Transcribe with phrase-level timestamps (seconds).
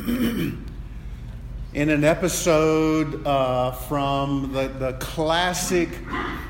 [1.74, 5.90] in an episode uh, from the, the classic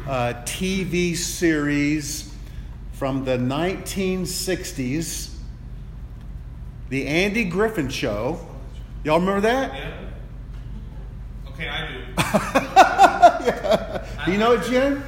[0.07, 2.33] uh, TV series
[2.93, 5.35] from the 1960s,
[6.91, 8.39] The Andy Griffith Show.
[9.03, 9.75] Y'all remember that?
[9.75, 9.91] Yeah.
[11.49, 11.89] Okay, I
[14.17, 14.27] do.
[14.27, 15.03] Do you know it, Jen?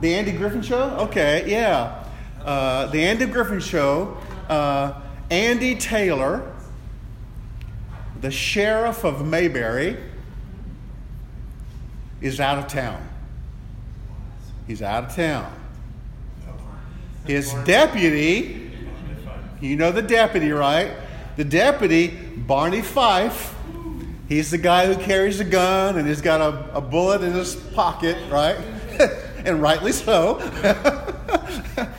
[0.00, 0.96] The Andy Griffith Show?
[1.00, 2.04] Okay, yeah.
[2.42, 4.16] Uh, the Andy Griffith Show,
[4.48, 4.94] uh,
[5.30, 6.53] Andy Taylor,
[8.24, 9.98] the sheriff of Mayberry,
[12.22, 13.06] is out of town.
[14.66, 15.52] He's out of town.
[17.26, 18.72] His deputy,
[19.60, 20.92] you know the deputy, right?
[21.36, 23.54] The deputy, Barney Fife,
[24.26, 27.54] he's the guy who carries a gun and he's got a, a bullet in his
[27.54, 28.56] pocket, right?
[29.44, 30.38] and rightly so.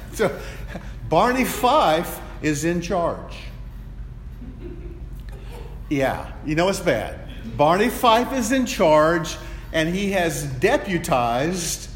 [0.14, 0.36] so
[1.08, 3.36] Barney Fife is in charge.
[5.90, 7.20] Yeah, you know it's bad.
[7.58, 9.38] Barney Fife is in charge
[9.72, 11.90] and he has deputized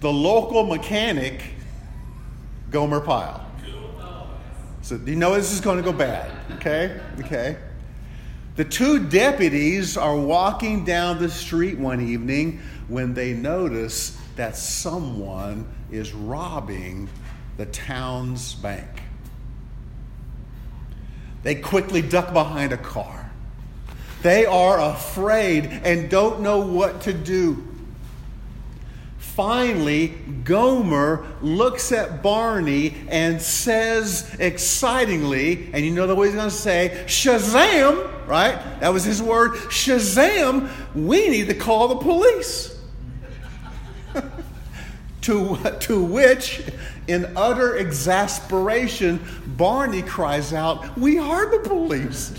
[0.00, 1.42] the local mechanic,
[2.70, 3.44] Gomer Pyle.
[4.82, 7.00] So you know this is going to go bad, okay?
[7.20, 7.56] Okay.
[8.56, 15.66] The two deputies are walking down the street one evening when they notice that someone
[15.90, 17.08] is robbing
[17.56, 18.88] the town's bank.
[21.42, 23.30] They quickly duck behind a car.
[24.22, 27.64] They are afraid and don't know what to do.
[29.18, 30.08] Finally,
[30.42, 36.54] Gomer looks at Barney and says excitingly, and you know the way he's going to
[36.54, 38.58] say, Shazam, right?
[38.80, 39.52] That was his word.
[39.70, 42.76] Shazam, we need to call the police.
[45.20, 46.60] to, to which,
[47.08, 49.18] in utter exasperation,
[49.56, 52.32] Barney cries out, We are the police.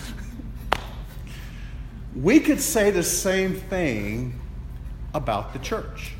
[2.15, 4.39] we could say the same thing
[5.13, 6.13] about the church.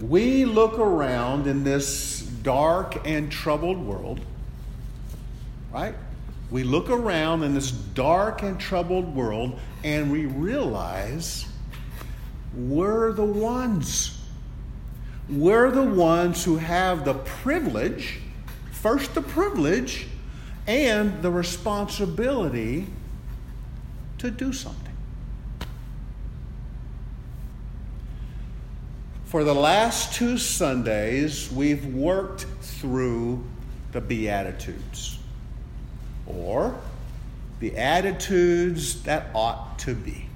[0.00, 4.20] We look around in this dark and troubled world,
[5.72, 5.94] right?
[6.50, 11.46] We look around in this dark and troubled world and we realize
[12.56, 14.20] we're the ones.
[15.28, 18.20] We're the ones who have the privilege,
[18.72, 20.06] first the privilege,
[20.66, 22.86] and the responsibility
[24.18, 24.80] to do something.
[29.24, 33.42] For the last two Sundays, we've worked through
[33.92, 35.18] the Beatitudes,
[36.26, 36.78] or
[37.60, 40.26] the attitudes that ought to be.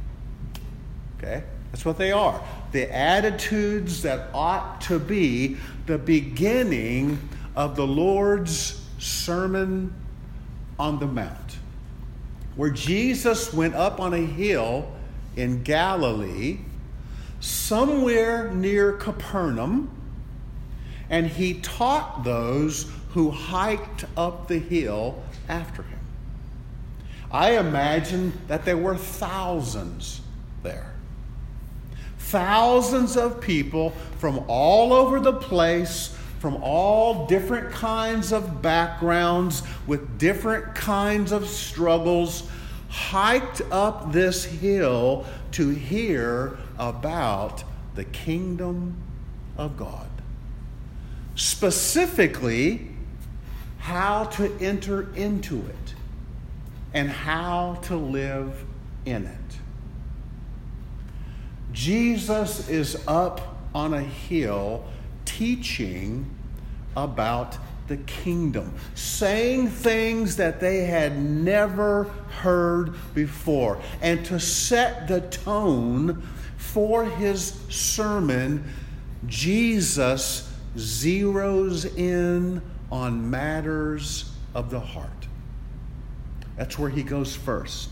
[1.18, 1.44] Okay?
[1.70, 2.42] That's what they are.
[2.72, 5.56] The attitudes that ought to be
[5.86, 7.18] the beginning
[7.56, 9.94] of the Lord's Sermon
[10.78, 11.58] on the Mount,
[12.56, 14.92] where Jesus went up on a hill
[15.36, 16.58] in Galilee,
[17.40, 19.90] somewhere near Capernaum,
[21.10, 25.98] and he taught those who hiked up the hill after him.
[27.30, 30.20] I imagine that there were thousands
[30.62, 30.92] there.
[32.28, 40.18] Thousands of people from all over the place, from all different kinds of backgrounds, with
[40.18, 42.46] different kinds of struggles,
[42.90, 48.94] hiked up this hill to hear about the kingdom
[49.56, 50.08] of God.
[51.34, 52.88] Specifically,
[53.78, 55.94] how to enter into it
[56.92, 58.66] and how to live
[59.06, 59.47] in it.
[61.78, 63.40] Jesus is up
[63.72, 64.84] on a hill
[65.24, 66.28] teaching
[66.96, 67.56] about
[67.86, 72.02] the kingdom, saying things that they had never
[72.40, 73.80] heard before.
[74.02, 78.64] And to set the tone for his sermon,
[79.26, 85.28] Jesus zeroes in on matters of the heart.
[86.56, 87.90] That's where he goes first.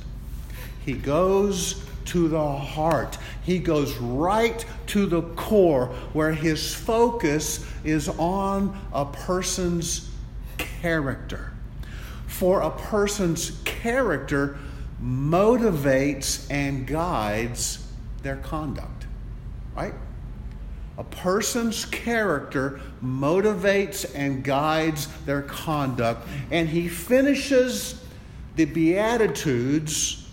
[0.85, 3.19] He goes to the heart.
[3.43, 10.11] He goes right to the core where his focus is on a person's
[10.59, 11.53] character.
[12.27, 14.59] For a person's character
[15.03, 17.87] motivates and guides
[18.23, 19.07] their conduct,
[19.75, 19.95] right?
[20.99, 26.27] A person's character motivates and guides their conduct.
[26.51, 28.03] And he finishes
[28.57, 30.27] the Beatitudes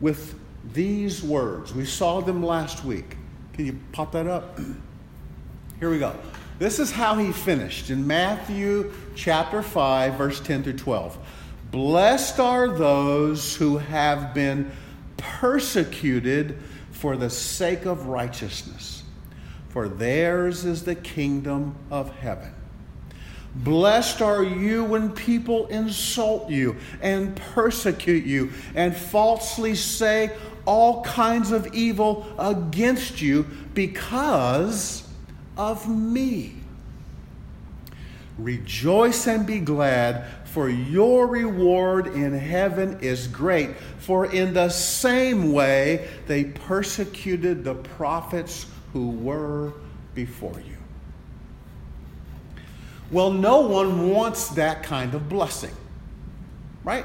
[0.00, 0.39] with
[0.72, 1.74] these words.
[1.74, 3.16] We saw them last week.
[3.52, 4.58] Can you pop that up?
[5.80, 6.14] Here we go.
[6.58, 11.18] This is how he finished in Matthew chapter 5, verse 10 through 12.
[11.70, 14.70] Blessed are those who have been
[15.16, 16.58] persecuted
[16.90, 19.04] for the sake of righteousness,
[19.70, 22.52] for theirs is the kingdom of heaven.
[23.54, 30.30] Blessed are you when people insult you and persecute you and falsely say
[30.66, 35.08] all kinds of evil against you because
[35.56, 36.54] of me.
[38.38, 43.76] Rejoice and be glad, for your reward in heaven is great.
[43.98, 49.74] For in the same way they persecuted the prophets who were
[50.14, 50.76] before you.
[53.10, 55.74] Well, no one wants that kind of blessing,
[56.84, 57.04] right?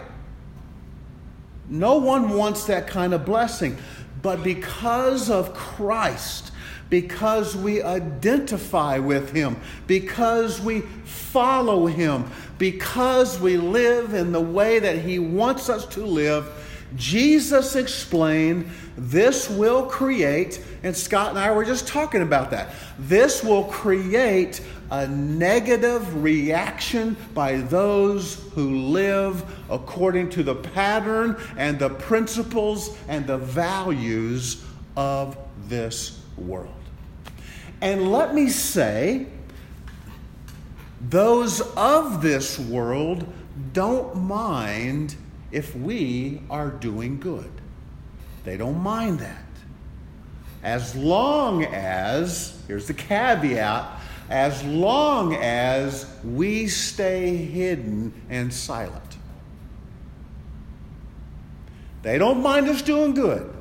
[1.69, 3.77] No one wants that kind of blessing.
[4.21, 6.51] But because of Christ,
[6.89, 9.57] because we identify with Him,
[9.88, 12.25] because we follow Him,
[12.57, 16.51] because we live in the way that He wants us to live,
[16.95, 23.44] Jesus explained this will create, and Scott and I were just talking about that, this
[23.44, 24.62] will create
[24.92, 33.26] a negative reaction by those who live according to the pattern and the principles and
[33.26, 34.64] the values
[34.96, 35.38] of
[35.68, 36.72] this world.
[37.82, 39.28] And let me say,
[41.10, 43.28] those of this world
[43.74, 45.16] don't mind
[45.52, 47.52] if we are doing good.
[48.44, 49.46] They don't mind that.
[50.64, 53.94] As long as, here's the caveat,
[54.30, 59.18] as long as we stay hidden and silent.
[62.01, 63.51] They don't mind us doing good.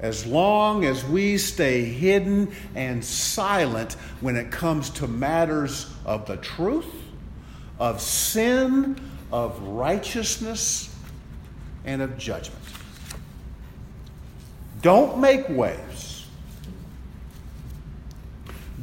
[0.00, 6.36] As long as we stay hidden and silent when it comes to matters of the
[6.36, 6.92] truth,
[7.78, 8.96] of sin,
[9.32, 10.94] of righteousness,
[11.84, 12.62] and of judgment.
[14.82, 16.07] Don't make waves.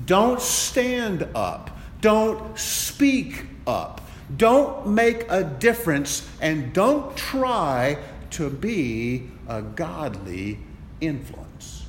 [0.06, 1.78] Don't stand up.
[2.02, 4.02] Don't speak up.
[4.38, 7.98] Don't make a difference and don't try
[8.32, 10.60] to be a godly
[11.02, 11.86] influence.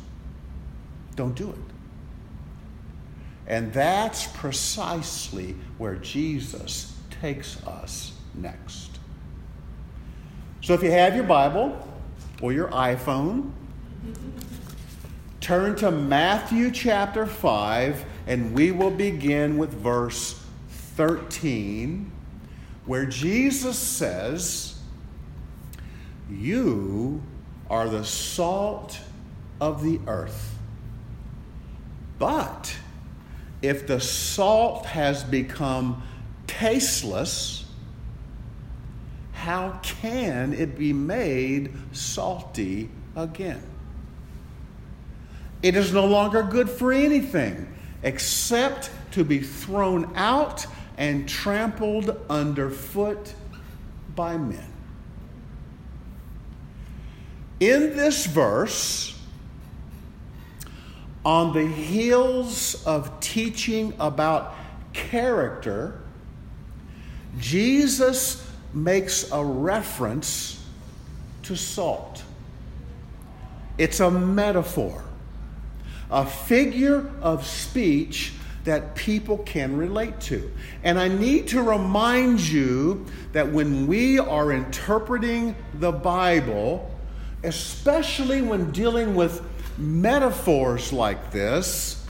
[1.16, 1.56] Don't do it.
[3.46, 8.90] And that's precisely where Jesus takes us next.
[10.62, 11.76] So if you have your Bible
[12.42, 13.52] or your iPhone,
[15.46, 20.44] turn to Matthew chapter 5, and we will begin with verse
[20.96, 22.10] 13,
[22.84, 24.76] where Jesus says,
[26.28, 27.22] You
[27.70, 28.98] are the salt
[29.60, 30.58] of the earth.
[32.18, 32.76] But
[33.62, 36.02] if the salt has become
[36.48, 37.66] tasteless,
[39.30, 43.62] how can it be made salty again?
[45.62, 47.72] It is no longer good for anything
[48.02, 50.66] except to be thrown out
[50.98, 53.34] and trampled underfoot
[54.14, 54.72] by men.
[57.60, 59.18] In this verse,
[61.24, 64.54] on the heels of teaching about
[64.92, 66.00] character,
[67.38, 70.64] Jesus makes a reference
[71.42, 72.22] to salt.
[73.78, 75.02] It's a metaphor,
[76.10, 78.32] a figure of speech
[78.64, 80.50] that people can relate to.
[80.82, 86.90] And I need to remind you that when we are interpreting the Bible,
[87.44, 89.40] especially when dealing with
[89.78, 92.04] metaphors like this,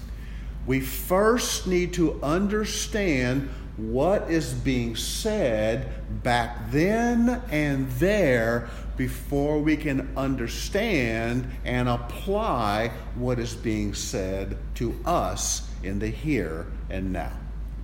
[0.66, 9.76] we first need to understand what is being said back then and there before we
[9.76, 17.32] can understand and apply what is being said to us in the here and now.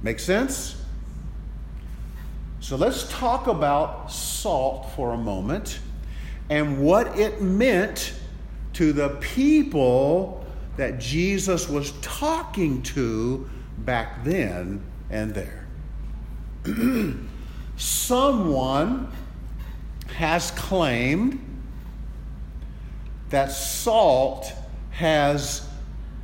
[0.03, 0.77] Make sense?
[2.61, 5.81] So let's talk about salt for a moment
[6.49, 8.15] and what it meant
[8.75, 10.45] to the people
[10.77, 15.67] that Jesus was talking to back then and there.
[17.77, 19.11] Someone
[20.13, 21.41] has claimed
[23.31, 24.53] that salt
[24.91, 25.67] has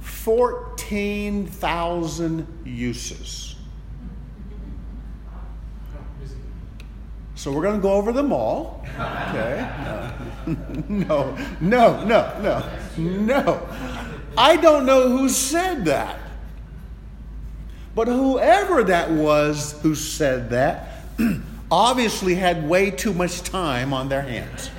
[0.01, 3.57] 14,000 uses.
[7.35, 8.87] So we're going to go over them all.
[8.99, 9.69] Okay?
[10.89, 12.65] No, no, no, no,
[12.97, 13.69] no.
[14.37, 16.19] I don't know who said that.
[17.95, 21.05] But whoever that was who said that
[21.71, 24.71] obviously had way too much time on their hands.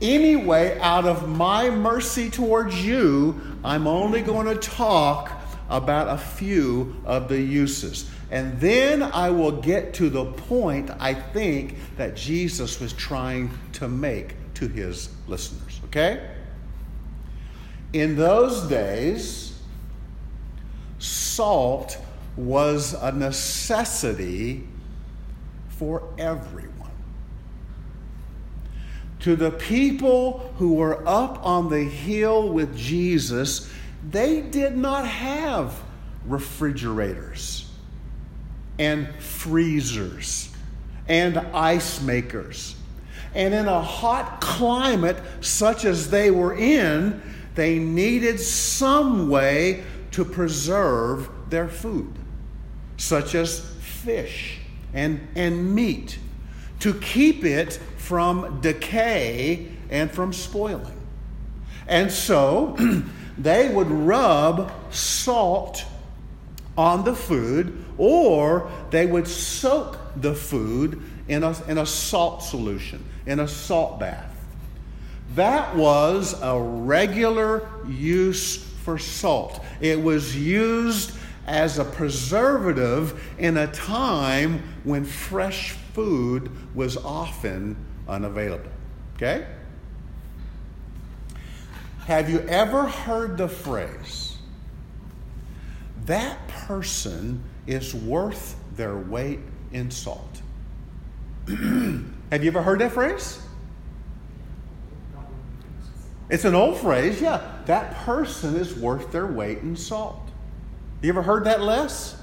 [0.00, 5.32] Anyway, out of my mercy towards you, I'm only going to talk
[5.70, 8.10] about a few of the uses.
[8.30, 13.88] And then I will get to the point I think that Jesus was trying to
[13.88, 15.80] make to his listeners.
[15.86, 16.28] Okay?
[17.92, 19.58] In those days,
[20.98, 21.96] salt
[22.36, 24.66] was a necessity
[25.68, 26.70] for everyone.
[29.20, 33.70] To the people who were up on the hill with Jesus,
[34.10, 35.80] they did not have
[36.26, 37.70] refrigerators
[38.78, 40.50] and freezers
[41.08, 42.76] and ice makers.
[43.34, 47.20] And in a hot climate such as they were in,
[47.54, 52.12] they needed some way to preserve their food,
[53.04, 54.58] such as fish
[54.94, 56.18] and, and meat,
[56.80, 61.00] to keep it from decay and from spoiling.
[61.86, 62.76] And so
[63.38, 65.84] they would rub salt
[66.76, 73.04] on the food, or they would soak the food in a, in a salt solution,
[73.26, 74.30] in a salt bath.
[75.34, 79.62] That was a regular use for salt.
[79.80, 81.12] It was used
[81.46, 87.76] as a preservative in a time when fresh food was often
[88.08, 88.70] unavailable.
[89.16, 89.46] Okay?
[92.06, 94.36] Have you ever heard the phrase,
[96.04, 99.40] that person is worth their weight
[99.72, 100.42] in salt?
[101.48, 103.40] Have you ever heard that phrase?
[106.28, 107.40] It's an old phrase, yeah.
[107.66, 110.23] That person is worth their weight in salt.
[111.04, 112.16] You ever heard that, less?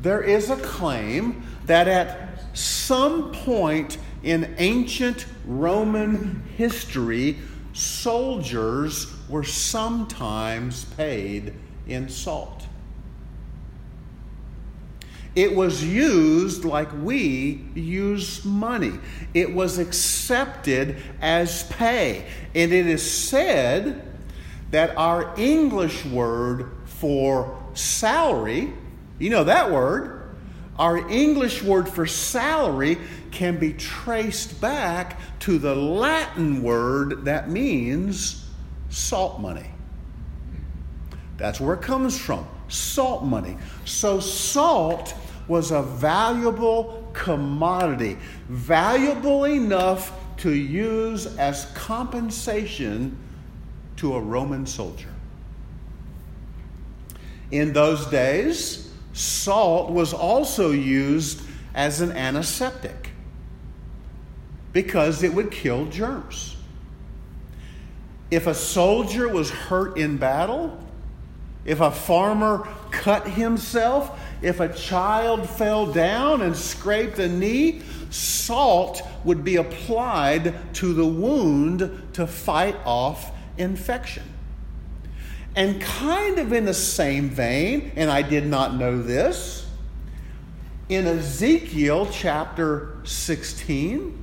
[0.00, 7.38] There is a claim that at some point in ancient Roman history,
[7.72, 11.52] soldiers were sometimes paid
[11.88, 12.68] in salt.
[15.34, 18.92] It was used like we use money.
[19.34, 22.26] It was accepted as pay.
[22.54, 24.07] And it is said
[24.70, 28.72] that our English word for salary,
[29.18, 30.36] you know that word,
[30.78, 32.98] our English word for salary
[33.30, 38.46] can be traced back to the Latin word that means
[38.90, 39.70] salt money.
[41.36, 43.56] That's where it comes from salt money.
[43.84, 45.14] So, salt
[45.48, 53.18] was a valuable commodity, valuable enough to use as compensation
[53.98, 55.12] to a Roman soldier.
[57.50, 61.42] In those days, salt was also used
[61.74, 63.10] as an antiseptic
[64.72, 66.56] because it would kill germs.
[68.30, 70.78] If a soldier was hurt in battle,
[71.64, 79.02] if a farmer cut himself, if a child fell down and scraped a knee, salt
[79.24, 84.24] would be applied to the wound to fight off infection.
[85.56, 89.66] And kind of in the same vein, and I did not know this,
[90.88, 94.22] in Ezekiel chapter 16,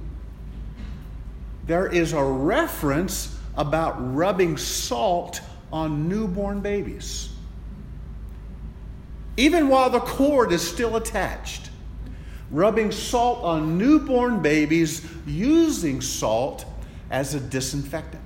[1.68, 7.30] there is a reference about rubbing salt on newborn babies.
[9.38, 11.70] Even while the cord is still attached,
[12.52, 16.66] rubbing salt on newborn babies using salt
[17.12, 18.25] as a disinfectant.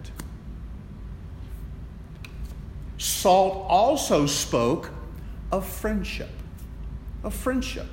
[3.00, 4.91] Salt also spoke
[5.51, 6.29] of friendship.
[7.24, 7.88] Of friendship.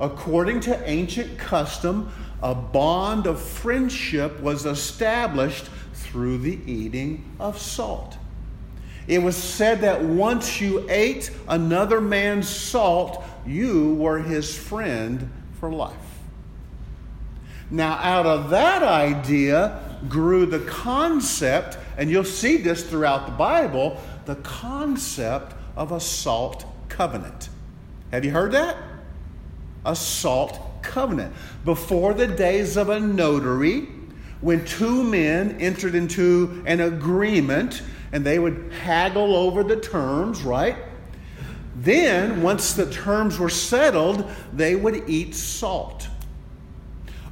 [0.00, 2.10] According to ancient custom,
[2.42, 8.16] a bond of friendship was established through the eating of salt.
[9.08, 15.70] It was said that once you ate another man's salt, you were his friend for
[15.70, 15.96] life.
[17.70, 24.00] Now, out of that idea grew the concept, and you'll see this throughout the Bible
[24.26, 27.48] the concept of a salt covenant.
[28.10, 28.76] Have you heard that?
[29.84, 31.34] A salt covenant.
[31.64, 33.88] Before the days of a notary,
[34.40, 40.76] when two men entered into an agreement and they would haggle over the terms, right?
[41.76, 46.08] Then, once the terms were settled, they would eat salt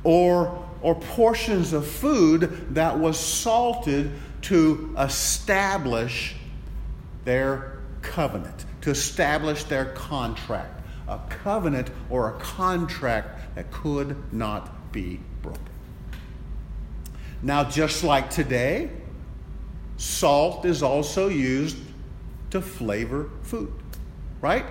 [0.03, 4.11] or, or portions of food that was salted
[4.43, 6.37] to establish
[7.25, 10.77] their covenant, to establish their contract.
[11.09, 15.61] A covenant or a contract that could not be broken.
[17.43, 18.91] Now, just like today,
[19.97, 21.77] salt is also used
[22.51, 23.73] to flavor food,
[24.41, 24.67] right?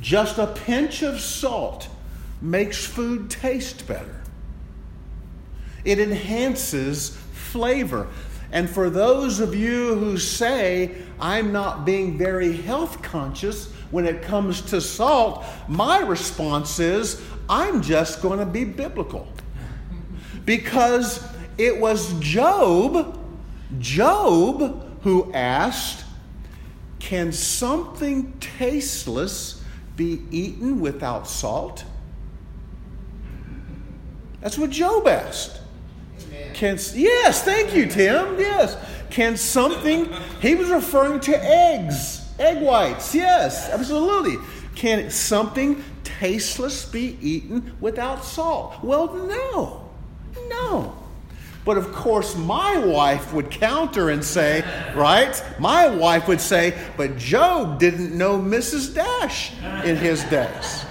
[0.00, 1.88] Just a pinch of salt
[2.42, 4.20] makes food taste better.
[5.84, 8.08] It enhances flavor.
[8.54, 14.22] And for those of you who say, I'm not being very health conscious when it
[14.22, 19.26] comes to salt, my response is, I'm just going to be biblical.
[20.44, 21.26] Because
[21.58, 23.18] it was Job,
[23.80, 26.04] Job, who asked,
[27.00, 29.64] Can something tasteless
[29.96, 31.84] be eaten without salt?
[34.40, 35.60] That's what Job asked.
[36.54, 38.38] Can, yes, thank you, Tim.
[38.38, 38.76] Yes.
[39.10, 43.14] Can something, he was referring to eggs, egg whites.
[43.14, 44.36] Yes, absolutely.
[44.74, 48.82] Can something tasteless be eaten without salt?
[48.82, 49.90] Well, no.
[50.48, 50.96] No.
[51.64, 54.62] But of course, my wife would counter and say,
[54.94, 55.42] right?
[55.58, 58.94] My wife would say, but Job didn't know Mrs.
[58.94, 59.52] Dash
[59.84, 60.84] in his days.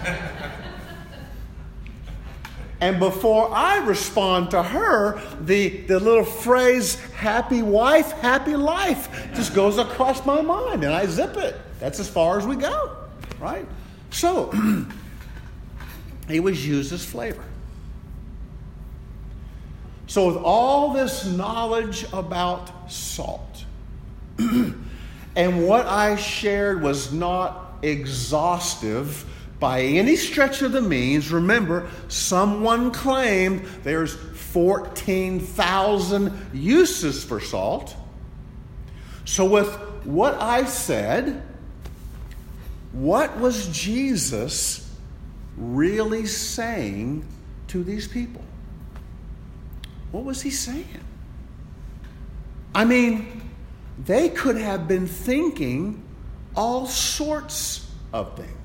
[2.84, 9.56] And before I respond to her, the, the little phrase, happy wife, happy life, just
[9.56, 11.56] goes across my mind and I zip it.
[11.80, 12.94] That's as far as we go,
[13.40, 13.66] right?
[14.12, 14.52] So,
[16.28, 17.46] he was used as flavor.
[20.08, 23.64] So, with all this knowledge about salt,
[24.40, 29.26] and what I shared was not exhaustive
[29.64, 31.32] by any stretch of the means.
[31.32, 37.96] Remember, someone claimed there's 14,000 uses for salt.
[39.24, 41.42] So, with what I said,
[42.92, 44.94] what was Jesus
[45.56, 47.26] really saying
[47.70, 48.44] to these people?
[50.12, 51.06] What was he saying?
[52.76, 53.50] I mean,
[53.98, 56.04] they could have been thinking
[56.54, 58.63] all sorts of things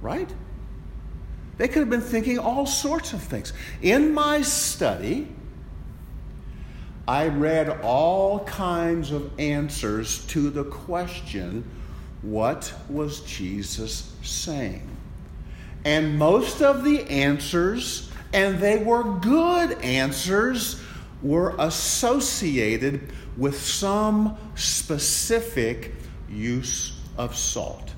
[0.00, 0.32] right?
[1.58, 3.52] They could have been thinking all sorts of things.
[3.82, 5.28] In my study,
[7.06, 11.64] I read all kinds of answers to the question
[12.22, 14.86] what was Jesus saying?
[15.84, 20.80] And most of the answers, and they were good answers,
[21.22, 25.94] were associated with some specific
[26.28, 27.94] use of salt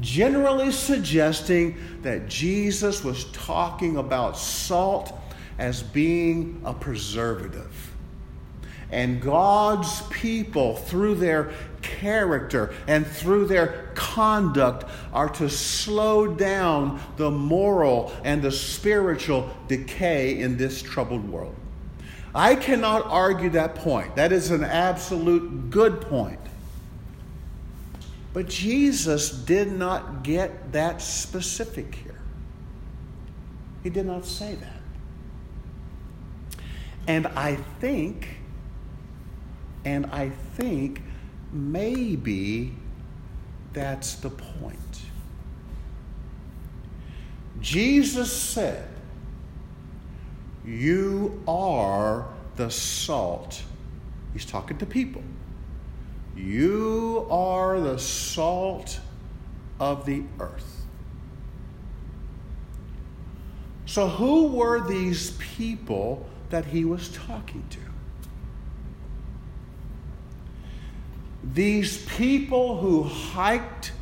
[0.00, 5.12] generally suggesting that Jesus was talking about salt
[5.58, 7.90] as being a preservative.
[8.90, 11.52] And God's people, through their
[11.82, 20.38] character and through their conduct, are to slow down the moral and the spiritual decay
[20.38, 21.56] in this troubled world.
[22.34, 24.16] I cannot argue that point.
[24.16, 26.40] That is an absolute good point.
[28.34, 32.20] But Jesus did not get that specific here.
[33.84, 34.80] He did not say that.
[37.06, 38.28] And I think,
[39.84, 41.00] and I think
[41.52, 42.74] maybe
[43.72, 44.78] that's the point.
[47.60, 48.88] Jesus said,
[50.64, 53.62] You are the salt.
[54.32, 55.22] He's talking to people.
[56.36, 59.00] You are the salt
[59.78, 60.74] of the earth.
[63.86, 67.78] So, who were these people that he was talking to?
[71.52, 73.92] These people who hiked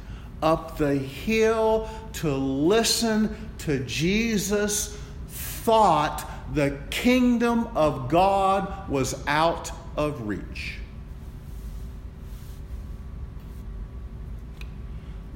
[0.42, 4.96] up the hill to listen to Jesus
[5.28, 10.78] thought the kingdom of God was out of reach.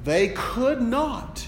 [0.06, 1.44] They could not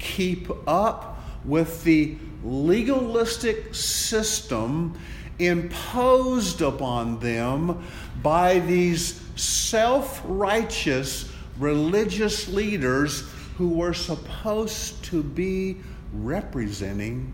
[0.00, 4.98] keep up with the legalistic system
[5.38, 7.84] imposed upon them
[8.20, 15.76] by these self righteous religious leaders who were supposed to be
[16.12, 17.32] representing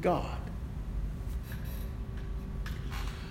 [0.00, 0.38] God.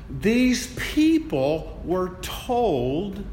[0.09, 3.23] These people were told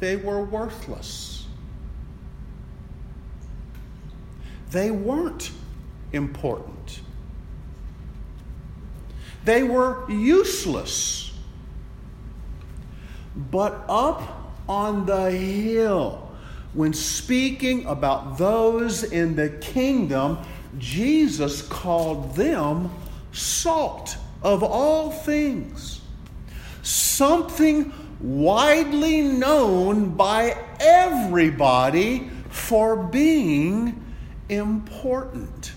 [0.00, 1.46] they were worthless.
[4.70, 5.50] They weren't
[6.12, 7.00] important.
[9.44, 11.32] They were useless.
[13.50, 16.30] But up on the hill,
[16.72, 20.38] when speaking about those in the kingdom,
[20.78, 22.90] Jesus called them
[23.32, 26.00] salt of all things.
[26.82, 34.04] Something widely known by everybody for being
[34.48, 35.72] important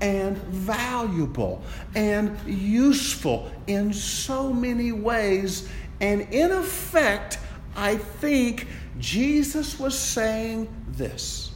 [0.00, 1.62] and valuable
[1.94, 5.68] and useful in so many ways.
[6.00, 7.38] And in effect,
[7.76, 8.66] I think
[8.98, 11.52] Jesus was saying this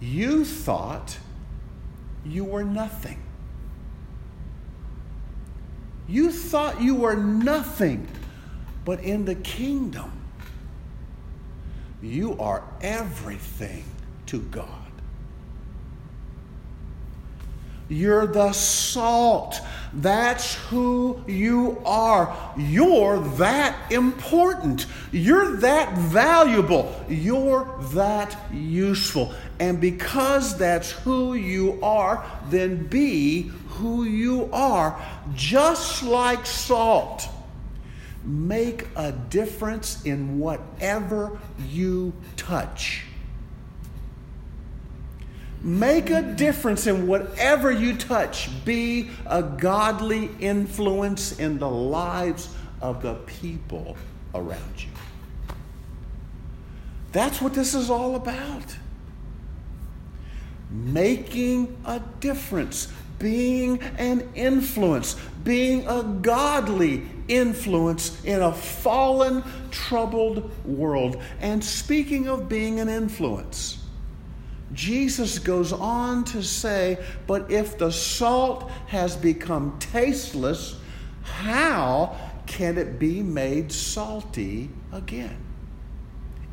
[0.00, 1.18] You thought
[2.24, 3.22] you were nothing.
[6.10, 8.08] You thought you were nothing,
[8.84, 10.10] but in the kingdom,
[12.02, 13.84] you are everything
[14.26, 14.66] to God.
[17.88, 19.60] You're the salt.
[19.92, 22.36] That's who you are.
[22.56, 24.86] You're that important.
[25.12, 27.04] You're that valuable.
[27.08, 29.32] You're that useful.
[29.58, 35.00] And because that's who you are, then be who you are,
[35.34, 37.28] just like salt.
[38.24, 41.38] Make a difference in whatever
[41.68, 43.04] you touch.
[45.62, 48.48] Make a difference in whatever you touch.
[48.64, 53.96] Be a godly influence in the lives of the people
[54.34, 54.88] around you.
[57.12, 58.76] That's what this is all about.
[60.70, 71.22] Making a difference, being an influence, being a godly influence in a fallen, troubled world.
[71.40, 73.78] And speaking of being an influence,
[74.72, 80.76] Jesus goes on to say, But if the salt has become tasteless,
[81.22, 85.36] how can it be made salty again?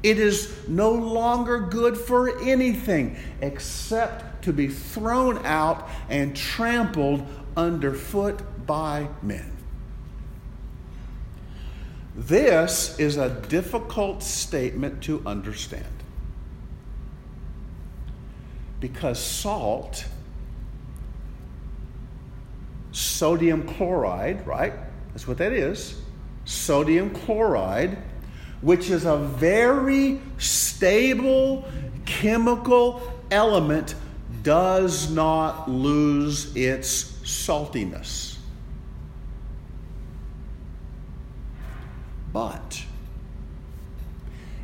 [0.03, 8.39] It is no longer good for anything except to be thrown out and trampled underfoot
[8.65, 9.51] by men.
[12.15, 15.83] This is a difficult statement to understand
[18.79, 20.05] because salt,
[22.93, 24.73] sodium chloride, right?
[25.09, 25.99] That's what that is.
[26.45, 27.97] Sodium chloride,
[28.61, 31.67] which is a very stable
[32.05, 33.95] chemical element,
[34.47, 38.37] does not lose its saltiness.
[42.31, 42.81] But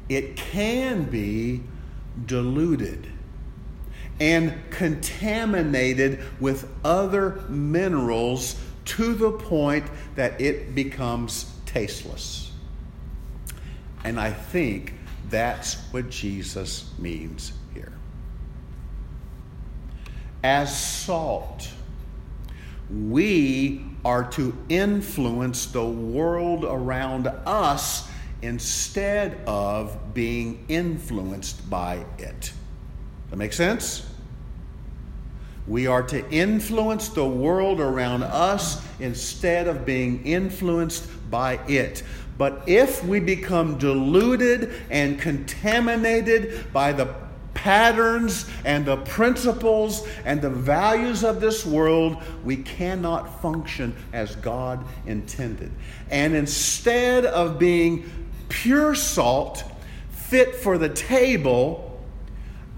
[0.08, 1.64] it can be
[2.26, 3.08] diluted
[4.22, 9.84] and contaminated with other minerals to the point
[10.16, 12.54] that it becomes tasteless.
[14.06, 14.94] And I think
[15.30, 17.52] that's what Jesus means.
[20.44, 21.70] As salt,
[22.90, 28.10] we are to influence the world around us
[28.42, 32.52] instead of being influenced by it.
[33.30, 34.06] That makes sense?
[35.66, 42.04] We are to influence the world around us instead of being influenced by it.
[42.38, 47.06] But if we become deluded and contaminated by the
[47.64, 54.86] patterns and the principles and the values of this world, we cannot function as God
[55.06, 55.72] intended.
[56.10, 58.04] And instead of being
[58.50, 59.64] pure salt,
[60.12, 62.02] fit for the table,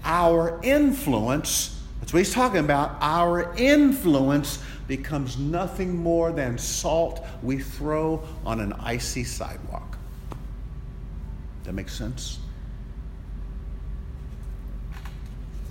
[0.04, 7.58] our influence, that's what he's talking about, our influence becomes nothing more than salt we
[7.58, 9.98] throw on an icy sidewalk.
[11.64, 12.38] That makes sense?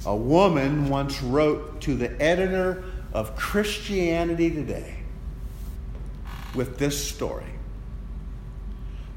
[0.05, 4.97] A woman once wrote to the editor of Christianity Today
[6.53, 7.45] with this story.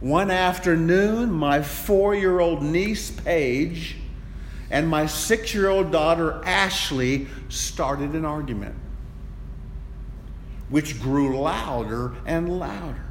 [0.01, 3.96] One afternoon, my four year old niece, Paige,
[4.70, 8.77] and my six year old daughter, Ashley, started an argument,
[10.68, 13.05] which grew louder and louder.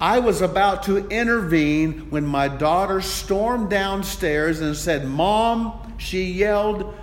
[0.00, 6.94] I was about to intervene when my daughter stormed downstairs and said, Mom, she yelled,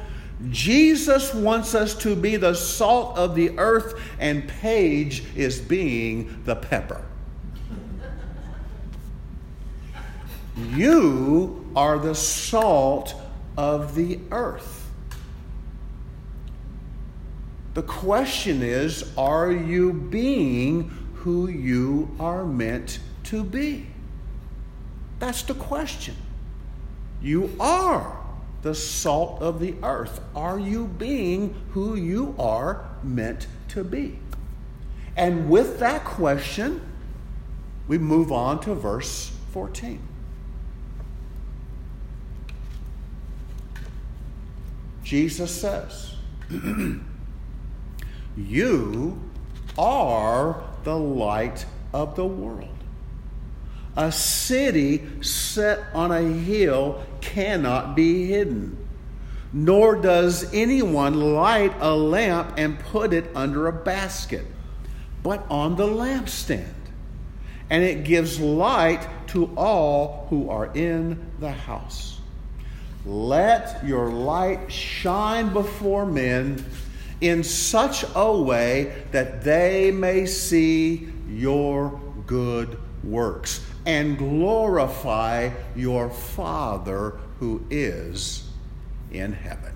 [0.50, 6.56] Jesus wants us to be the salt of the earth, and Paige is being the
[6.56, 7.04] pepper.
[10.76, 13.16] you are the salt
[13.58, 14.92] of the earth.
[17.74, 23.88] The question is are you being who you are meant to be?
[25.20, 26.16] That's the question.
[27.22, 28.18] You are
[28.62, 30.22] the salt of the earth.
[30.36, 34.19] Are you being who you are meant to be?
[35.15, 36.82] And with that question,
[37.88, 40.00] we move on to verse 14.
[45.04, 46.13] Jesus says,
[48.38, 49.19] You
[49.78, 52.67] are the light of the world.
[53.95, 58.77] A city set on a hill cannot be hidden,
[59.51, 64.45] nor does anyone light a lamp and put it under a basket,
[65.23, 66.73] but on the lampstand.
[67.69, 72.19] And it gives light to all who are in the house.
[73.05, 76.65] Let your light shine before men
[77.21, 87.17] in such a way that they may see your good works and glorify your Father
[87.39, 88.47] who is
[89.12, 89.73] in heaven.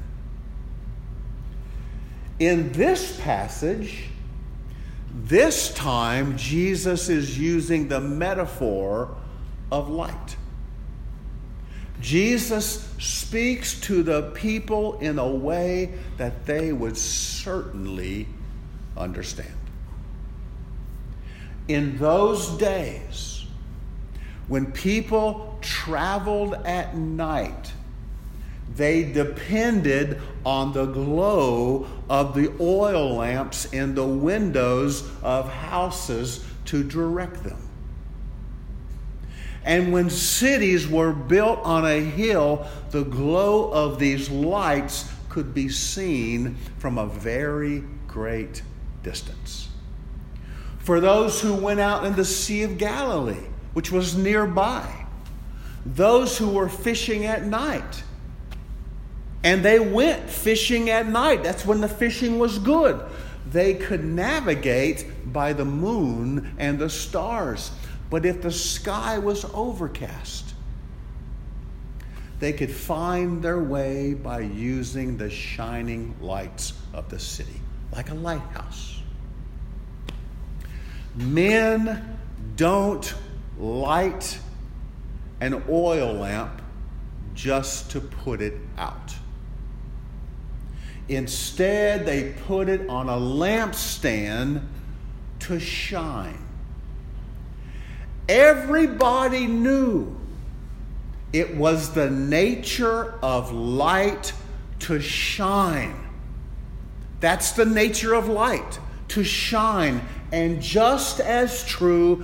[2.38, 4.04] In this passage,
[5.12, 9.18] this time Jesus is using the metaphor
[9.72, 10.36] of light.
[12.00, 18.28] Jesus speaks to the people in a way that they would certainly
[18.96, 19.58] understand.
[21.68, 23.33] In those days,
[24.48, 27.74] when people traveled at night,
[28.76, 36.84] they depended on the glow of the oil lamps in the windows of houses to
[36.84, 37.70] direct them.
[39.66, 45.70] And when cities were built on a hill, the glow of these lights could be
[45.70, 48.62] seen from a very great
[49.04, 49.70] distance.
[50.80, 55.06] For those who went out in the Sea of Galilee, which was nearby,
[55.86, 58.04] those who were fishing at night,
[59.44, 61.44] and they went fishing at night.
[61.44, 63.04] That's when the fishing was good.
[63.52, 67.72] They could navigate by the moon and the stars.
[68.10, 70.54] But if the sky was overcast,
[72.40, 78.16] they could find their way by using the shining lights of the city, like a
[78.16, 79.02] lighthouse.
[81.16, 82.18] Men
[82.56, 83.14] don't
[83.58, 84.40] light
[85.42, 86.62] an oil lamp
[87.34, 89.16] just to put it out.
[91.10, 94.62] Instead, they put it on a lampstand
[95.40, 96.38] to shine.
[98.30, 100.16] Everybody knew
[101.34, 104.34] it was the nature of light
[104.80, 105.96] to shine.
[107.20, 110.02] That's the nature of light, to shine.
[110.32, 112.24] And just as true,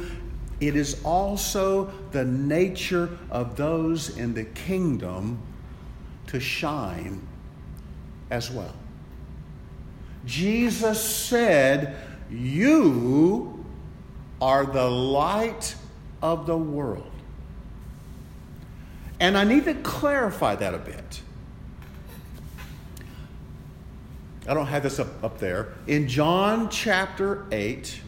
[0.60, 5.40] it is also the nature of those in the kingdom
[6.28, 7.26] to shine
[8.30, 8.76] as well.
[10.26, 11.96] Jesus said,
[12.30, 13.66] You
[14.42, 15.76] are the light
[16.22, 17.12] of the world.
[19.20, 21.22] And I need to clarify that a bit.
[24.48, 25.74] I don't have this up, up there.
[25.88, 28.02] In John chapter 8,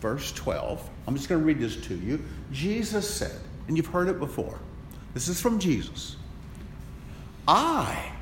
[0.00, 2.22] verse 12, I'm just going to read this to you.
[2.52, 3.38] Jesus said,
[3.68, 4.58] and you've heard it before,
[5.14, 6.16] this is from Jesus
[7.46, 8.12] I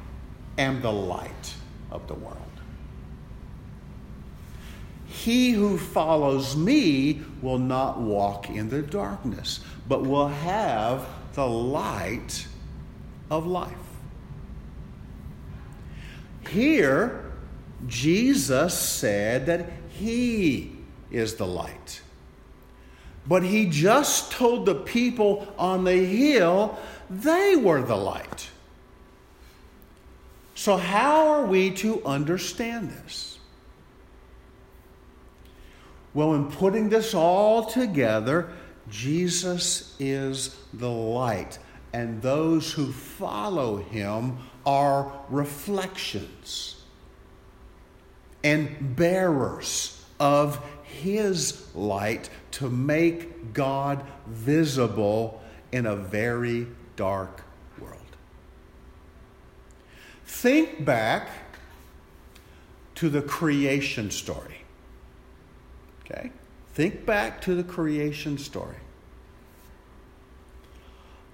[0.59, 1.55] am the light
[1.90, 2.37] of the world.
[5.07, 12.47] He who follows me will not walk in the darkness, but will have the light
[13.31, 13.75] of life.
[16.49, 17.33] Here,
[17.87, 20.73] Jesus said that He
[21.11, 22.01] is the light.
[23.31, 26.77] But He just told the people on the hill
[27.09, 28.51] they were the light.
[30.57, 33.38] So, how are we to understand this?
[36.12, 38.51] Well, in putting this all together,
[38.88, 41.61] Jesus is the light,
[41.93, 46.83] and those who follow him are reflections
[48.43, 57.43] and bearers of his light to make God visible in a very dark
[57.79, 57.97] world.
[60.25, 61.29] Think back
[62.97, 64.63] to the creation story.
[66.05, 66.31] Okay?
[66.75, 68.77] Think back to the creation story.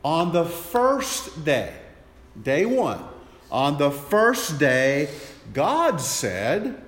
[0.05, 1.75] On the first day,
[2.41, 3.03] day one,
[3.51, 5.09] on the first day,
[5.53, 6.81] God said,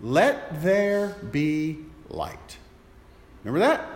[0.00, 2.58] Let there be light.
[3.44, 3.86] Remember that?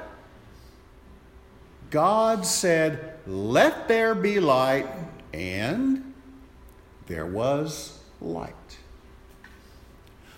[1.91, 4.87] God said, Let there be light,
[5.33, 6.13] and
[7.07, 8.55] there was light.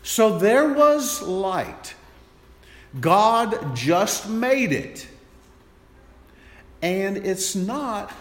[0.03, 1.95] So there was light.
[3.01, 5.07] God just made it.
[6.83, 8.13] And it's not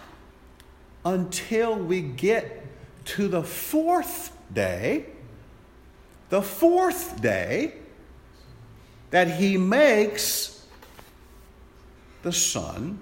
[1.06, 2.66] until we get
[3.06, 5.06] to the fourth day,
[6.30, 7.74] the fourth day,
[9.12, 10.59] that He makes
[12.24, 13.00] the sun,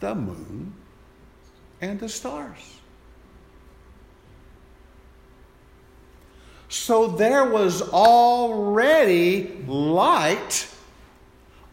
[0.00, 0.74] the moon,
[1.80, 2.80] and the stars.
[6.68, 10.68] So there was already light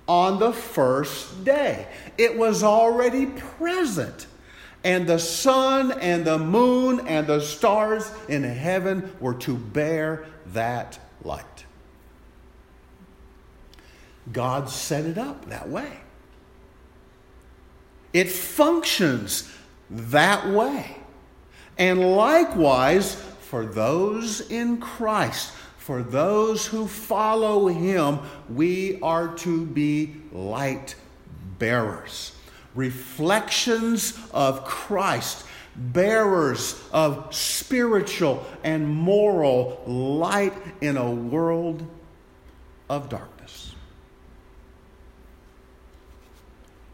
[0.08, 1.88] on the first day.
[2.18, 4.28] It was already present.
[4.84, 11.00] And the sun and the moon and the stars in heaven were to bear that
[11.24, 11.66] light.
[14.32, 16.01] God set it up that way.
[18.14, 19.52] It functions
[19.90, 20.98] that way.
[21.78, 28.20] And likewise, for those in Christ, for those who follow Him,
[28.50, 30.96] we are to be light
[31.58, 32.34] bearers,
[32.76, 35.46] reflections of Christ,
[35.76, 41.86] bearers of spiritual and moral light in a world
[42.90, 43.31] of darkness.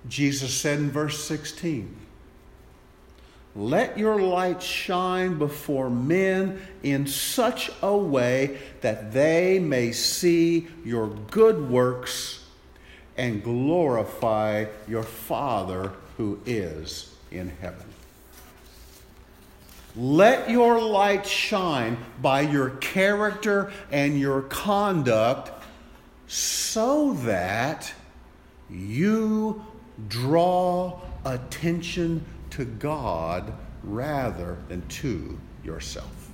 [0.07, 1.95] Jesus said in verse 16,
[3.57, 11.07] let your light shine before men in such a way that they may see your
[11.07, 12.45] good works
[13.17, 17.85] and glorify your Father who is in heaven.
[19.95, 25.51] Let your light shine by your character and your conduct
[26.27, 27.91] so that
[28.69, 29.65] you
[30.07, 36.29] draw attention to God rather than to yourself.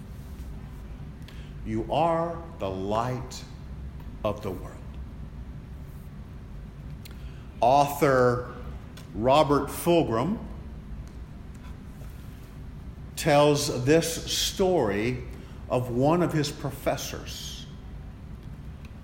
[1.66, 3.44] You are the light
[4.24, 4.78] of the world.
[7.62, 8.54] Author
[9.16, 10.38] Robert Fulghum
[13.16, 15.24] tells this story
[15.70, 17.66] of one of his professors,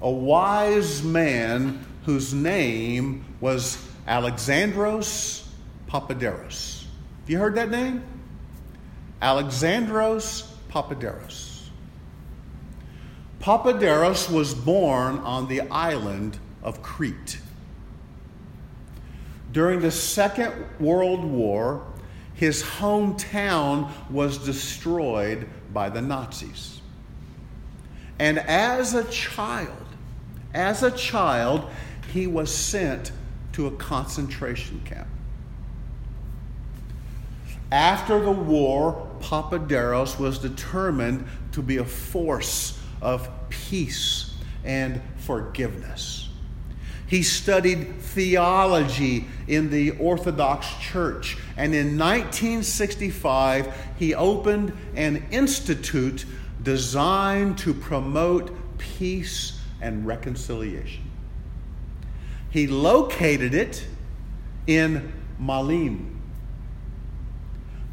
[0.01, 5.43] a wise man whose name was Alexandros
[5.87, 6.85] Papaderos
[7.21, 8.03] Have you heard that name?
[9.21, 11.67] Alexandros Papaderos.
[13.39, 17.39] Papaderos was born on the island of Crete.
[19.51, 21.85] During the Second World War,
[22.33, 26.81] his hometown was destroyed by the Nazis.
[28.17, 29.85] And as a child,
[30.53, 31.69] as a child,
[32.11, 33.11] he was sent
[33.59, 35.09] to a concentration camp.
[37.73, 46.29] After the war, Papaderos was determined to be a force of peace and forgiveness.
[47.07, 56.23] He studied theology in the Orthodox Church, and in 1965, he opened an institute
[56.63, 61.08] designed to promote peace and reconciliation.
[62.49, 63.85] He located it
[64.65, 66.15] in Maleme,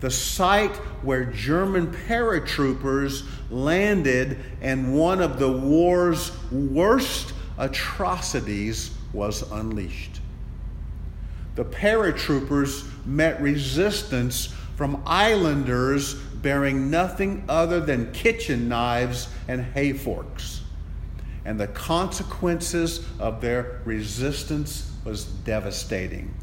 [0.00, 10.20] the site where German paratroopers landed and one of the war's worst atrocities was unleashed.
[11.54, 20.55] The paratroopers met resistance from islanders bearing nothing other than kitchen knives and hay forks.
[21.46, 26.34] And the consequences of their resistance was devastating.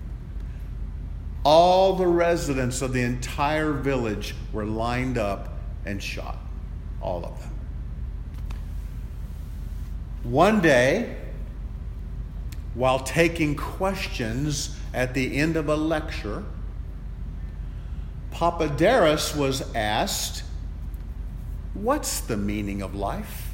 [1.44, 6.38] All the residents of the entire village were lined up and shot.
[7.02, 7.50] All of them.
[10.24, 11.18] One day,
[12.74, 16.46] while taking questions at the end of a lecture,
[18.32, 20.44] Papaderos was asked,
[21.74, 23.53] What's the meaning of life?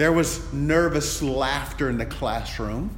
[0.00, 2.96] There was nervous laughter in the classroom.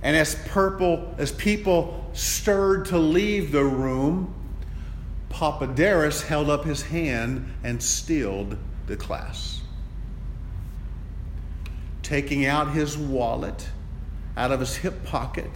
[0.00, 4.32] And as purple, as people stirred to leave the room,
[5.28, 8.56] Papaderos held up his hand and stilled
[8.86, 9.62] the class.
[12.04, 13.68] Taking out his wallet
[14.36, 15.50] out of his hip pocket,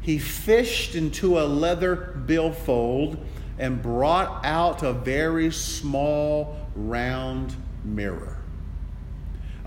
[0.00, 3.24] he fished into a leather billfold
[3.60, 7.54] and brought out a very small round
[7.84, 8.37] mirror,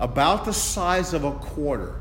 [0.02, 1.94] about the size of a quarter.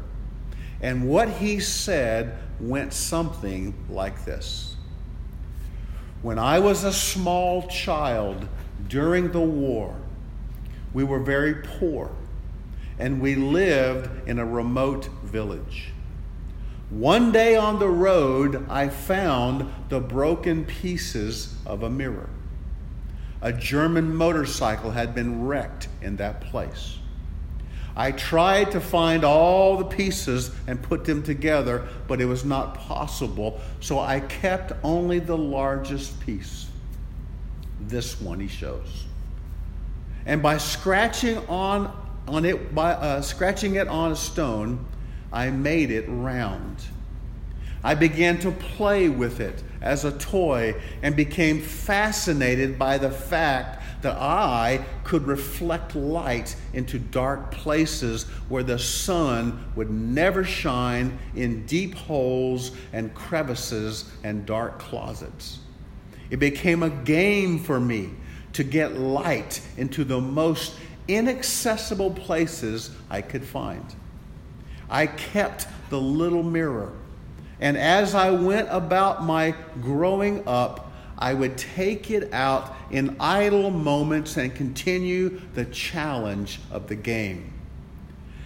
[0.82, 4.76] And what he said went something like this
[6.24, 8.47] When I was a small child
[8.88, 9.95] during the war,
[10.93, 12.12] we were very poor
[12.97, 15.91] and we lived in a remote village.
[16.89, 22.30] One day on the road, I found the broken pieces of a mirror.
[23.41, 26.97] A German motorcycle had been wrecked in that place.
[27.96, 32.76] I tried to find all the pieces and put them together, but it was not
[32.76, 36.68] possible, so I kept only the largest piece.
[37.82, 39.06] This one he shows.
[40.26, 41.94] And by scratching on,
[42.28, 44.86] on it, by uh, scratching it on a stone,
[45.34, 46.78] I made it round.
[47.84, 53.82] I began to play with it as a toy and became fascinated by the fact
[54.03, 61.65] that I could reflect light into dark places where the sun would never shine in
[61.65, 65.59] deep holes and crevices and dark closets.
[66.29, 68.11] It became a game for me
[68.53, 70.75] to get light into the most
[71.07, 73.86] inaccessible places I could find.
[74.89, 76.93] I kept the little mirror
[77.62, 83.70] and as I went about my growing up, I would take it out in idle
[83.70, 87.53] moments and continue the challenge of the game.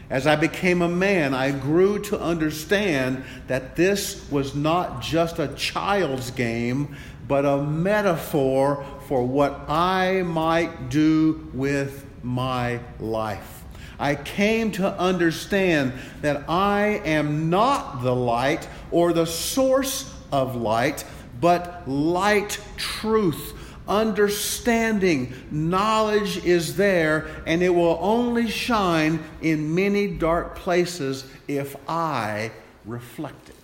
[0.10, 5.48] As I became a man, I grew to understand that this was not just a
[5.56, 6.96] child's game,
[7.28, 13.55] but a metaphor for what I might do with my life.
[14.00, 21.06] I came to understand that I am not the light or the source of light,
[21.40, 23.54] but light truth.
[23.88, 32.52] Understanding, knowledge is there, and it will only shine in many dark places if I
[32.84, 33.56] reflect it.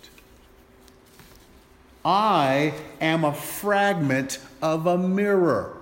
[2.04, 5.81] I am a fragment of a mirror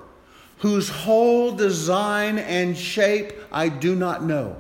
[0.61, 4.57] whose whole design and shape I do not know.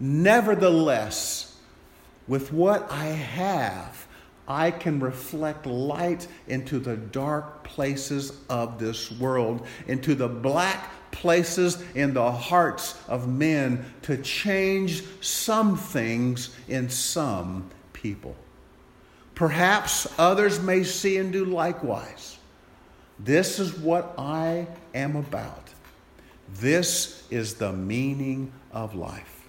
[0.00, 1.56] Nevertheless,
[2.28, 4.06] with what I have,
[4.46, 11.82] I can reflect light into the dark places of this world, into the black places
[11.94, 18.36] in the hearts of men to change some things in some people.
[19.34, 22.37] Perhaps others may see and do likewise.
[23.18, 25.70] This is what I am about.
[26.54, 29.46] This is the meaning of life.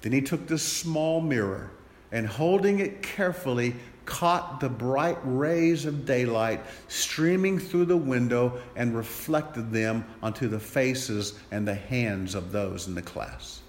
[0.00, 1.70] Then he took this small mirror
[2.12, 8.96] and holding it carefully, caught the bright rays of daylight streaming through the window and
[8.96, 13.60] reflected them onto the faces and the hands of those in the class.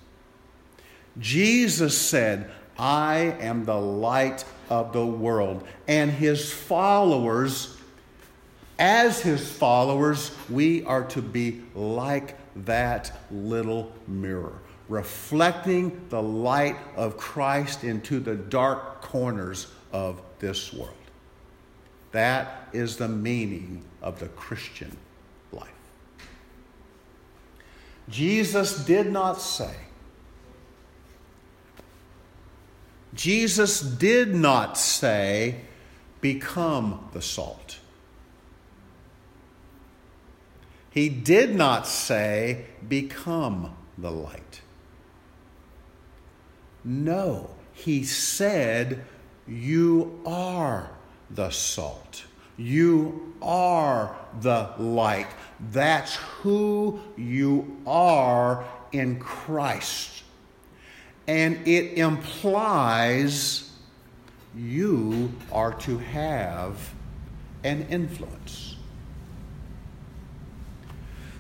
[1.20, 5.68] Jesus said, I am the light of the world.
[5.88, 7.73] And his followers
[8.80, 14.60] as his followers, we are to be like that little mirror,
[14.90, 20.94] reflecting the light of Christ into the dark corners of this world.
[22.12, 24.96] That is the meaning of the Christian
[25.52, 25.70] life.
[28.10, 29.74] Jesus did not say,
[33.14, 35.62] Jesus did not say,
[36.22, 37.78] become the salt.
[40.94, 44.62] He did not say, Become the light.
[46.84, 49.04] No, he said,
[49.48, 50.92] You are
[51.32, 52.26] the salt.
[52.58, 55.30] You are the light.
[55.72, 60.24] That's who you are in Christ.
[61.26, 63.72] And it implies
[64.56, 66.94] you are to have
[67.64, 68.73] an influence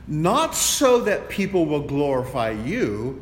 [0.07, 3.21] not so that people will glorify you.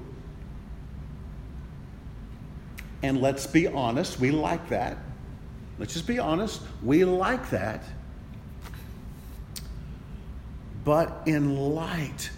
[3.04, 4.98] And let's be honest, we like that.
[5.80, 7.84] Let's just be honest, we like that.
[10.84, 12.30] But in light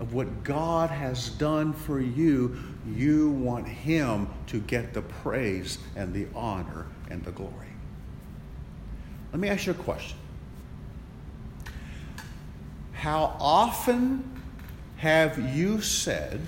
[0.00, 6.12] of what God has done for you, you want Him to get the praise and
[6.12, 7.68] the honor and the glory.
[9.32, 10.18] Let me ask you a question.
[12.94, 14.40] How often
[14.96, 16.40] have you said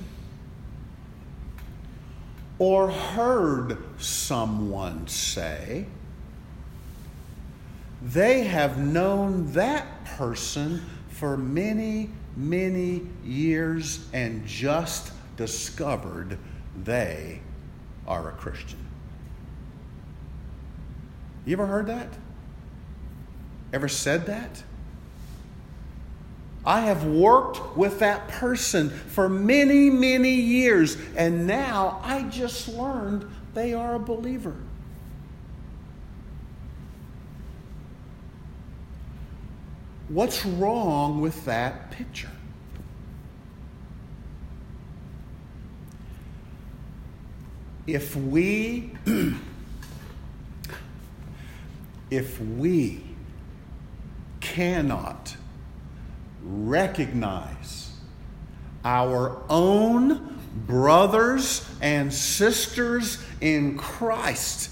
[2.59, 5.87] or heard someone say,
[8.03, 16.39] they have known that person for many many years and just discovered
[16.85, 17.41] they
[18.07, 18.79] are a Christian.
[21.45, 22.09] You ever heard that?
[23.73, 24.63] Ever said that?
[26.67, 33.31] I have worked with that person for many, many years, and now I just learned
[33.55, 34.57] they are a believer.
[40.09, 42.31] What's wrong with that picture?
[47.87, 48.91] If we
[52.11, 53.05] if we
[54.41, 55.36] cannot
[56.47, 57.91] recognize
[58.85, 64.71] our own brothers and sisters in Christ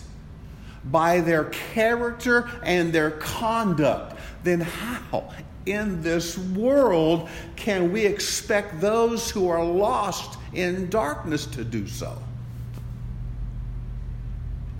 [0.84, 5.32] by their character and their conduct, then how
[5.66, 12.16] in this world can we expect those who are lost in darkness to do so?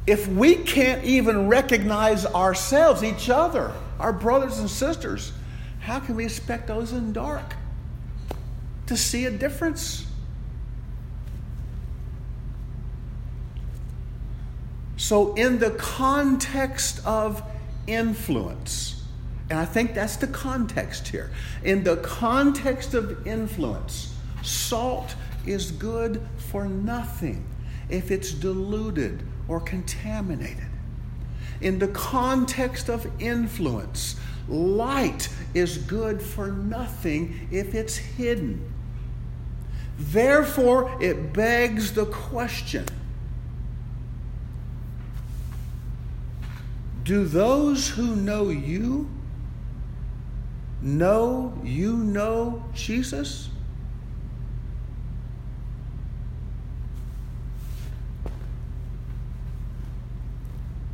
[0.06, 5.32] If we can't even recognize ourselves, each other, our brothers and sisters,
[5.84, 7.56] how can we expect those in dark
[8.86, 10.06] to see a difference?
[14.96, 17.42] So, in the context of
[17.86, 19.04] influence,
[19.50, 21.30] and I think that's the context here.
[21.62, 25.14] In the context of influence, salt
[25.44, 27.44] is good for nothing
[27.90, 30.64] if it's diluted or contaminated.
[31.60, 34.16] In the context of influence,
[34.48, 38.72] light is good for nothing if it's hidden.
[39.98, 42.86] Therefore, it begs the question
[47.04, 49.08] Do those who know you
[50.80, 53.50] know you know Jesus?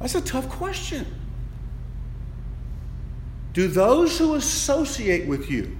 [0.01, 1.07] That's a tough question.
[3.53, 5.77] Do those who associate with you,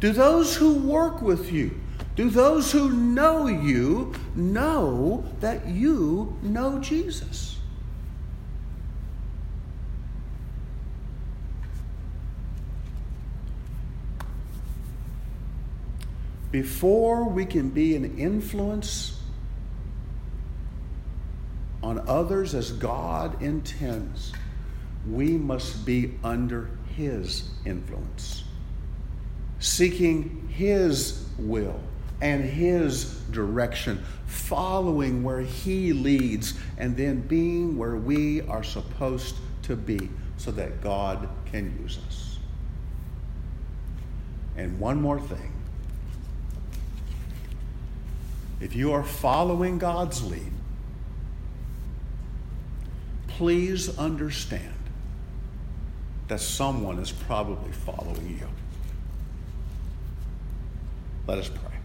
[0.00, 1.80] do those who work with you,
[2.16, 7.58] do those who know you know that you know Jesus?
[16.50, 19.18] Before we can be an influence
[21.82, 24.34] on others as God intends,
[25.08, 28.44] we must be under His influence,
[29.58, 31.80] seeking His will
[32.20, 39.76] and His direction, following where He leads, and then being where we are supposed to
[39.76, 42.38] be so that God can use us.
[44.56, 45.52] And one more thing
[48.60, 50.52] if you are following God's lead,
[53.26, 54.72] please understand
[56.32, 58.48] that someone is probably following you.
[61.26, 61.76] Let us pray.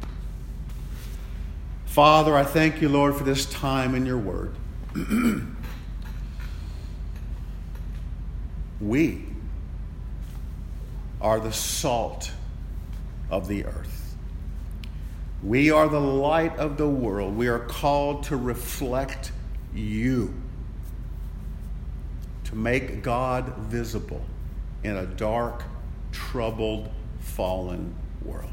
[1.86, 4.56] Father, I thank you, Lord, for this time in your word.
[8.80, 9.26] we
[11.20, 12.32] are the salt
[13.30, 14.16] of the earth.
[15.44, 17.36] We are the light of the world.
[17.36, 19.34] We are called to reflect
[19.76, 20.34] you
[22.46, 24.24] to make God visible
[24.88, 25.64] in a dark,
[26.14, 28.50] troubled, fallen world.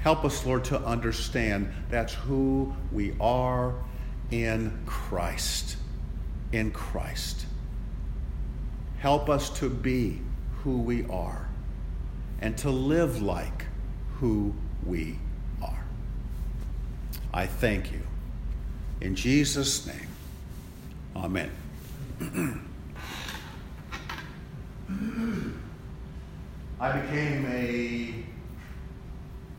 [0.00, 3.74] Help us, Lord, to understand that's who we are
[4.30, 5.76] in Christ.
[6.52, 7.46] In Christ.
[8.98, 10.20] Help us to be
[10.62, 11.48] who we are
[12.40, 13.66] and to live like
[14.20, 14.54] who
[14.86, 15.18] we
[15.60, 15.84] are.
[17.32, 18.02] I thank you.
[19.00, 20.08] In Jesus' name.
[21.16, 21.50] Amen.
[26.80, 28.24] I became a,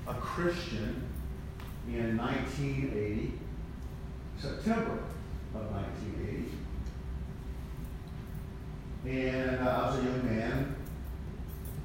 [0.10, 1.02] a Christian
[1.88, 3.34] in 1980,
[4.40, 5.00] September
[5.56, 6.52] of 1980.
[9.06, 10.76] And uh, I was a young man.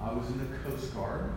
[0.01, 1.33] I was in the Coast Guard,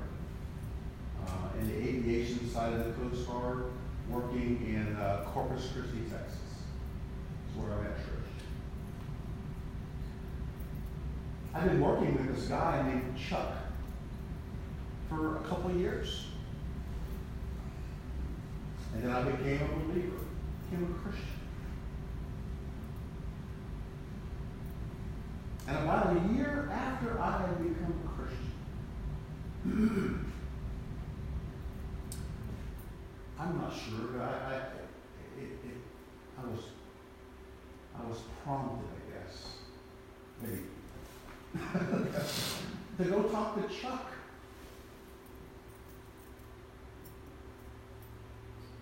[1.26, 3.66] uh, in the aviation side of the Coast Guard,
[4.10, 6.40] working in uh, Corpus Christi, Texas.
[7.46, 7.98] That's where I met
[11.54, 13.52] I've been working with this guy named Chuck
[15.08, 16.26] for a couple of years.
[18.94, 20.18] And then I became a believer,
[20.70, 21.28] became a Christian.
[25.68, 28.52] And about a year after I had become a Christian,
[33.40, 34.56] I'm not sure, but I, I,
[35.40, 35.78] it, it,
[36.38, 36.62] I was,
[37.98, 39.36] I was prompted, I guess,
[40.42, 40.73] maybe,
[42.98, 44.12] to go talk to Chuck.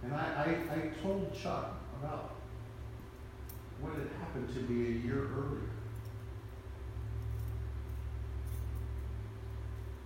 [0.04, 2.36] And I, I, I told Chuck about
[3.80, 5.70] what had happened to me a year earlier.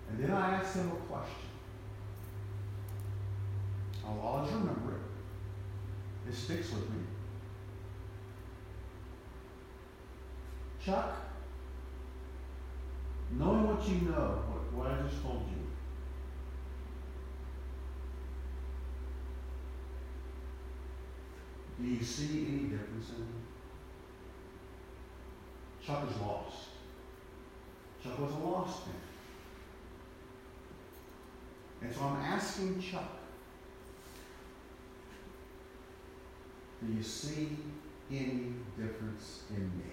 [0.10, 1.36] And then I asked him a question.
[4.06, 6.30] I'll always remember it.
[6.30, 7.04] It sticks with me.
[10.84, 11.25] Chuck,
[13.38, 15.62] knowing what you know, what, what I just told you,
[21.82, 23.42] do you see any difference in me?
[25.86, 26.70] Chuck is lost.
[28.02, 28.96] Chuck was a lost man.
[31.82, 33.12] And so I'm asking Chuck,
[36.82, 37.50] do you see
[38.10, 39.92] any difference in me?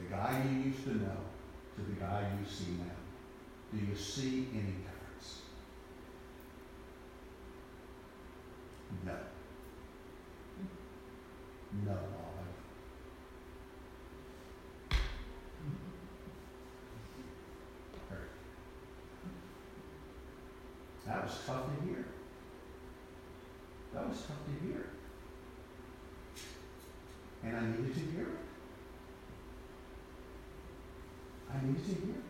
[0.00, 1.33] The guy you used to know
[1.76, 2.94] to the guy you see now.
[3.72, 5.42] Do you see any difference?
[9.04, 9.12] No.
[11.84, 12.54] No, Olive.
[21.06, 22.04] That was tough to hear.
[23.92, 24.86] That was tough to hear.
[27.42, 28.43] And I needed to hear it.
[31.64, 32.24] I needed to hear it.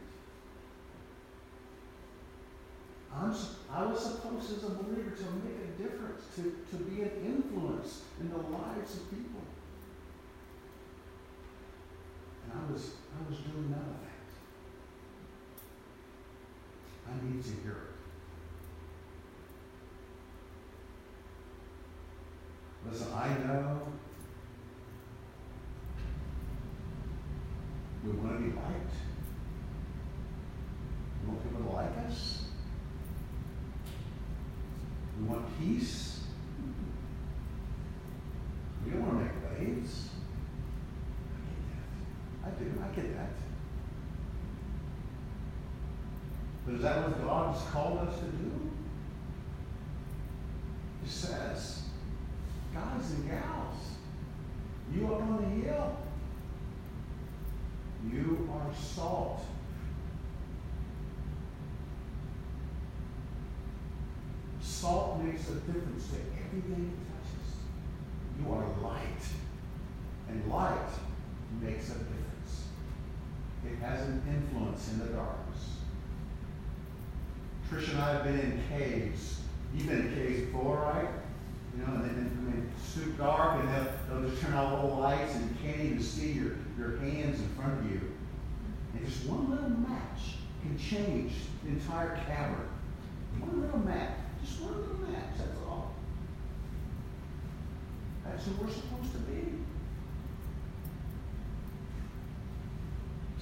[3.12, 3.34] I'm,
[3.70, 8.02] I was supposed as a believer to make a difference, to, to be an influence
[8.20, 9.42] in the lives of people.
[12.44, 14.14] And I was, I was doing none of that.
[17.10, 17.94] I need to hear it.
[22.90, 23.80] Listen, I know
[28.04, 28.94] we want to be liked.
[31.22, 32.42] We want people to like us.
[35.18, 36.20] We want peace.
[38.84, 40.10] We don't want to make waves.
[42.44, 42.84] I get that.
[42.84, 42.84] I do.
[42.84, 43.30] I get that.
[46.66, 46.96] But is that
[47.54, 48.70] what God has called us to do?
[51.02, 51.82] He says,
[52.72, 53.76] guys and gals,
[54.92, 55.96] you are on the hill,
[58.10, 59.42] you are salt.
[64.60, 67.56] Salt makes a difference to everything it touches.
[68.40, 69.22] You are light,
[70.28, 70.90] and light
[71.60, 72.68] makes a difference.
[73.66, 75.43] It has an influence in the darkness.
[78.14, 79.40] Trish and I have been in caves.
[79.74, 81.08] You've been in caves before, right?
[81.76, 84.94] You know, and then it's super dark, and they'll, they'll just turn out all the
[84.94, 88.00] lights, and you can't even see your, your hands in front of you.
[88.94, 91.32] And just one little match can change
[91.64, 92.68] the entire cavern.
[93.40, 94.12] One little match,
[94.44, 95.94] just one little match, that's all.
[98.24, 99.58] That's who we're supposed to be.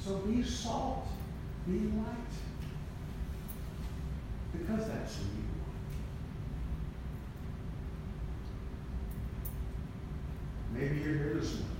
[0.00, 1.06] So be salt,
[1.66, 2.51] be light.
[4.66, 5.28] Because that's who you
[10.78, 10.80] are.
[10.80, 11.71] Maybe you're here this morning.